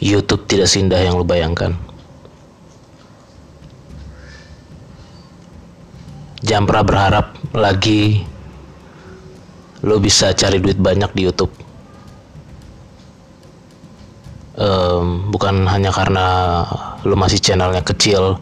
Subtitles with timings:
[0.00, 1.76] YouTube tidak seindah yang lo bayangkan.
[6.76, 7.26] Pernah berharap
[7.56, 8.20] lagi
[9.80, 11.48] lo bisa cari duit banyak di YouTube.
[14.60, 16.26] Um, bukan hanya karena
[17.00, 18.36] lo masih channelnya kecil,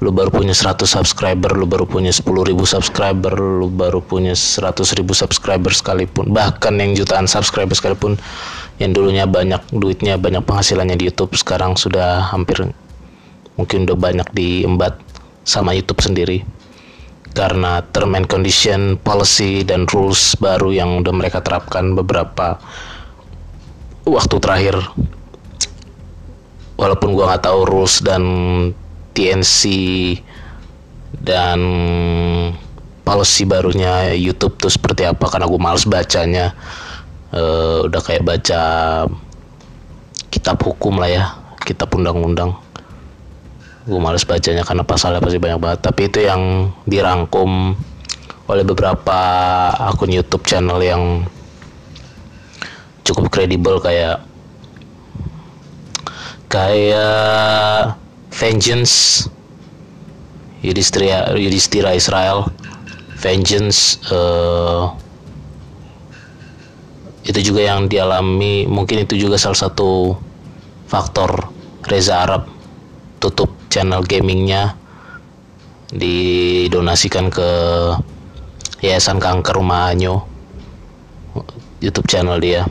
[0.00, 4.96] lu baru punya 100 subscriber, lu baru punya 10 ribu subscriber, lu baru punya 100
[4.96, 8.16] ribu subscriber sekalipun, bahkan yang jutaan subscriber sekalipun,
[8.80, 12.72] yang dulunya banyak duitnya, banyak penghasilannya di YouTube, sekarang sudah hampir
[13.60, 14.96] mungkin udah banyak diembat
[15.44, 16.40] sama YouTube sendiri
[17.30, 22.58] karena term and condition, policy dan rules baru yang udah mereka terapkan beberapa
[24.02, 24.76] waktu terakhir.
[26.74, 28.22] Walaupun gua nggak tahu rules dan
[29.20, 29.60] TNC
[31.20, 31.60] dan
[33.04, 35.28] policy barunya YouTube tuh seperti apa?
[35.28, 36.56] Karena gue males bacanya.
[37.30, 38.62] Uh, udah kayak baca
[40.34, 41.24] kitab hukum lah ya
[41.60, 42.56] kitab undang-undang.
[43.84, 45.80] Gue males bacanya karena pasalnya pasti banyak banget.
[45.84, 47.76] Tapi itu yang dirangkum
[48.48, 49.20] oleh beberapa
[49.76, 51.28] akun YouTube channel yang
[53.04, 54.24] cukup kredibel kayak
[56.50, 58.00] kayak
[58.40, 59.28] Vengeance.
[60.64, 62.48] Yudhistira Yudhistira Israel.
[63.20, 64.96] Vengeance uh,
[67.28, 68.64] itu juga yang dialami.
[68.64, 70.16] Mungkin itu juga salah satu
[70.88, 71.52] faktor
[71.84, 72.48] Reza Arab
[73.20, 74.74] tutup channel gamingnya
[75.92, 77.48] didonasikan ke
[78.80, 80.24] Yayasan Kanker Rumah Anyo
[81.84, 82.64] YouTube channel dia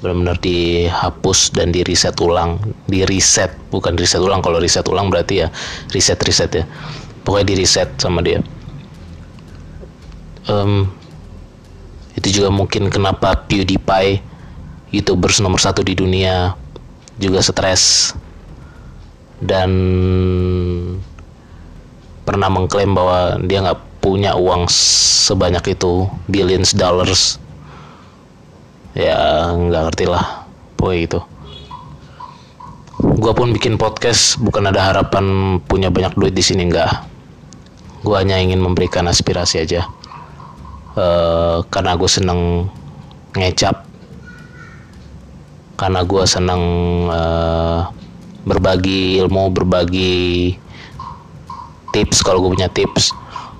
[0.00, 2.60] benar-benar dihapus dan di reset ulang.
[2.88, 4.40] Di reset bukan reset ulang.
[4.40, 5.48] Kalau reset ulang berarti ya
[5.92, 6.64] reset reset ya.
[7.24, 8.40] Pokoknya di reset sama dia.
[10.48, 10.88] Um,
[12.16, 14.24] itu juga mungkin kenapa PewDiePie
[14.90, 16.56] youtubers nomor satu di dunia
[17.16, 18.12] juga stres.
[19.40, 19.72] Dan
[22.28, 27.39] pernah mengklaim bahwa dia nggak punya uang sebanyak itu billions dollars
[28.94, 31.20] ya nggak ngerti lah pokoknya itu
[33.00, 37.08] gue pun bikin podcast bukan ada harapan punya banyak duit di sini nggak.
[38.04, 39.88] Gue hanya ingin memberikan aspirasi aja.
[40.96, 42.68] Uh, karena gue seneng
[43.36, 43.88] ngecap.
[45.80, 46.62] Karena gue seneng
[47.08, 47.88] uh,
[48.44, 50.56] berbagi ilmu berbagi
[51.92, 53.16] tips kalau gue punya tips.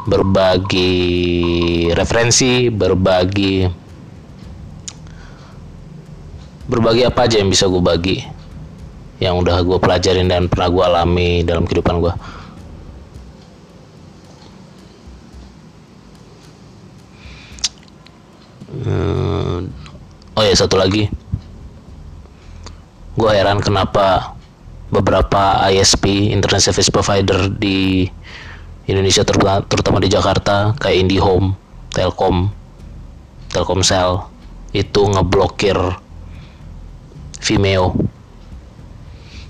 [0.08, 0.92] Berbagi
[1.92, 3.68] referensi berbagi
[6.70, 8.22] berbagi apa aja yang bisa gue bagi?
[9.18, 12.14] Yang udah gue pelajarin dan pernah gue alami dalam kehidupan gue
[18.84, 19.58] hmm,
[20.38, 21.10] oh ya satu lagi.
[23.18, 24.38] Gue heran kenapa
[24.88, 28.06] beberapa ISP internet service provider di
[28.90, 31.54] Indonesia terutama di Jakarta kayak IndiHome,
[31.94, 32.50] Telkom,
[33.52, 34.24] Telkomsel
[34.70, 35.76] itu ngeblokir
[37.40, 37.96] Vimeo.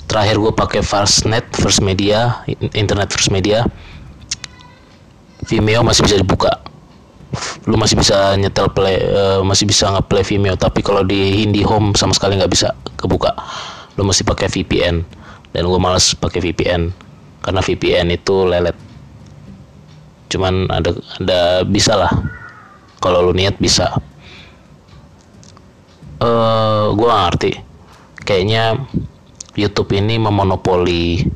[0.06, 2.42] Terakhir gue pakai Fastnet First Media
[2.74, 3.66] internet First Media.
[5.46, 6.50] Vimeo masih bisa dibuka.
[7.66, 12.14] Lu masih bisa nyetel play uh, masih bisa ngeplay Vimeo tapi kalau di IndiHome sama
[12.14, 13.34] sekali nggak bisa kebuka.
[13.98, 15.02] Lu masih pakai VPN
[15.54, 16.90] dan gue males pakai VPN
[17.42, 18.74] karena VPN itu lelet.
[20.30, 20.90] Cuman ada
[21.22, 22.10] ada bisa lah.
[22.98, 23.94] Kalau lu niat bisa.
[26.20, 27.69] Uh, eh, gue ngerti
[28.30, 28.78] kayaknya
[29.58, 31.26] YouTube ini memonopoli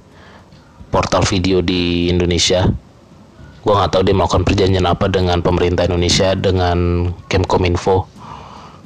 [0.95, 2.71] portal video di Indonesia.
[3.67, 8.07] Gue nggak tahu dia melakukan perjanjian apa dengan pemerintah Indonesia dengan Kemkominfo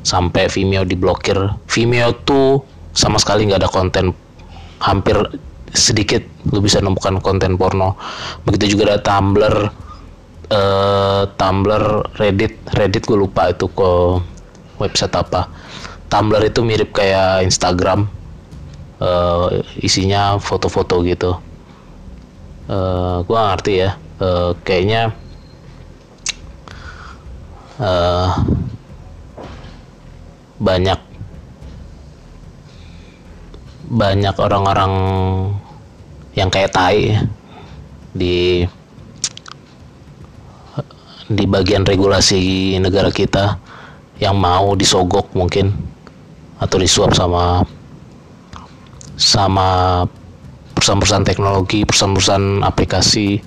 [0.01, 1.37] sampai Vimeo diblokir.
[1.69, 2.65] Vimeo tuh
[2.97, 4.17] sama sekali nggak ada konten
[4.81, 5.21] hampir
[5.77, 8.01] sedikit lu bisa nemukan konten porno.
[8.49, 9.57] Begitu juga ada Tumblr,
[10.49, 11.85] uh, Tumblr,
[12.17, 13.91] Reddit, Reddit gue lupa itu ke
[14.81, 15.51] website apa
[16.09, 18.09] Tumblr itu mirip kayak Instagram
[19.01, 21.37] uh, isinya foto-foto gitu.
[22.69, 23.91] Uh, gue ngerti ya.
[24.19, 25.15] Uh, kayaknya
[27.79, 28.35] uh,
[30.59, 30.99] banyak
[33.89, 34.93] banyak orang-orang
[36.37, 37.17] yang kayak tai
[38.13, 38.67] di
[41.29, 43.57] di bagian regulasi negara kita
[44.19, 45.88] yang mau disogok mungkin
[46.59, 47.63] atau disuap sama
[49.19, 50.03] sama
[50.79, 53.43] perusahaan-perusahaan teknologi, perusahaan-perusahaan aplikasi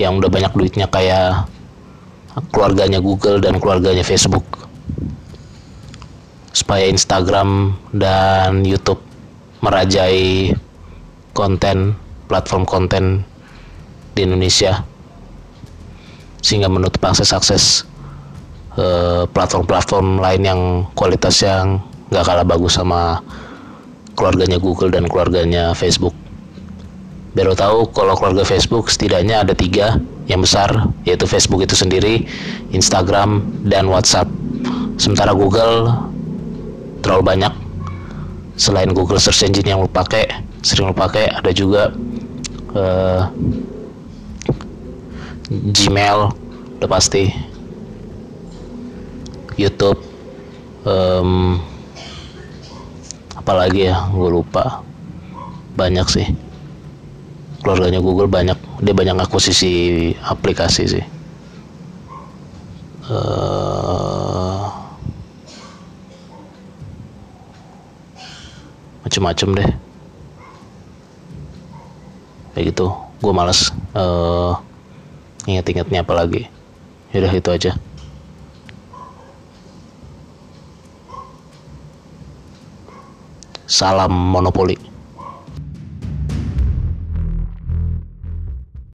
[0.00, 1.44] yang udah banyak duitnya kayak
[2.50, 4.42] keluarganya Google dan keluarganya Facebook.
[6.56, 9.02] Supaya Instagram dan YouTube
[9.60, 10.54] merajai
[11.36, 11.92] konten
[12.30, 13.04] platform konten
[14.16, 14.80] di Indonesia.
[16.40, 17.84] Sehingga menutup akses-akses
[18.80, 20.60] uh, platform-platform lain yang
[20.96, 21.82] kualitas yang
[22.14, 23.18] nggak kalah bagus sama
[24.14, 26.14] keluarganya Google dan keluarganya Facebook.
[27.34, 29.98] Baru tahu kalau keluarga Facebook setidaknya ada tiga
[30.30, 30.70] yang besar
[31.02, 32.30] yaitu Facebook itu sendiri,
[32.70, 34.30] Instagram dan WhatsApp.
[35.02, 35.90] Sementara Google
[37.02, 37.52] terlalu banyak.
[38.54, 40.30] Selain Google Search Engine yang lu pakai,
[40.62, 41.90] sering lu pakai, ada juga
[42.78, 43.26] uh,
[45.50, 46.30] Gmail
[46.78, 47.34] udah pasti
[49.58, 49.98] YouTube
[50.86, 51.58] um,
[53.38, 54.82] apalagi ya gue lupa.
[55.74, 56.26] Banyak sih.
[57.60, 61.04] Keluarganya Google banyak dia banyak akuisisi aplikasi sih.
[63.10, 64.64] Uh,
[69.04, 69.70] macem-macem deh.
[72.54, 72.86] Kayak gitu.
[73.20, 74.56] Gue males uh,
[75.44, 76.48] inget-ingetnya apa lagi
[77.14, 77.70] yaudah itu aja
[83.74, 84.78] salam monopoli